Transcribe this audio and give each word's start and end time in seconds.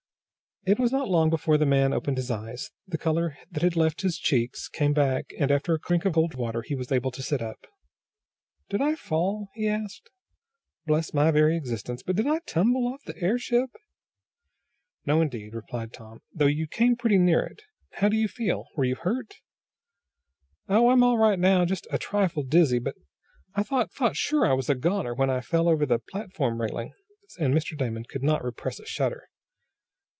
It 0.63 0.77
was 0.77 0.91
not 0.91 1.09
long 1.09 1.31
before 1.31 1.57
the 1.57 1.65
man 1.65 1.91
opened 1.91 2.17
his 2.17 2.29
eyes. 2.29 2.69
The 2.87 2.99
color 2.99 3.35
that 3.49 3.63
had 3.63 3.75
left 3.75 4.01
his 4.03 4.19
cheeks 4.19 4.69
came 4.69 4.93
back, 4.93 5.33
and, 5.39 5.49
after 5.49 5.73
a 5.73 5.79
drink 5.79 6.05
of 6.05 6.13
cold 6.13 6.35
water 6.35 6.61
he 6.61 6.75
was 6.75 6.91
able 6.91 7.09
to 7.13 7.23
sit 7.23 7.41
up. 7.41 7.65
"Did 8.69 8.79
I 8.79 8.93
fall?" 8.93 9.49
he 9.55 9.67
asked. 9.67 10.11
"Bless 10.85 11.15
my 11.15 11.31
very 11.31 11.57
existence, 11.57 12.03
but 12.03 12.15
did 12.15 12.27
I 12.27 12.41
tumble 12.45 12.87
off 12.87 13.01
the 13.05 13.17
airship?" 13.19 13.71
"No 15.03 15.19
indeed," 15.19 15.55
replied 15.55 15.93
Tom, 15.93 16.21
"though 16.31 16.45
you 16.45 16.67
came 16.67 16.95
pretty 16.95 17.17
near 17.17 17.41
it. 17.41 17.63
How 17.93 18.07
do 18.07 18.15
you 18.15 18.27
feel? 18.27 18.67
Were 18.77 18.85
you 18.85 18.93
hurt?" 18.97 19.37
"Oh, 20.69 20.89
I'm 20.91 21.01
all 21.01 21.17
right 21.17 21.39
now 21.39 21.65
just 21.65 21.87
a 21.89 21.97
trifle 21.97 22.43
dizzy. 22.43 22.77
But 22.77 22.93
I 23.55 23.63
thought 23.63 24.15
sure 24.15 24.45
I 24.45 24.53
was 24.53 24.69
a 24.69 24.75
goner 24.75 25.15
when 25.15 25.31
I 25.31 25.41
fell 25.41 25.67
over 25.67 25.87
the 25.87 25.97
platform 25.97 26.61
railing," 26.61 26.93
and 27.39 27.51
Mr. 27.51 27.75
Damon 27.75 28.03
could 28.03 28.21
not 28.21 28.43
repress 28.43 28.79
a 28.79 28.85
shudder. 28.85 29.23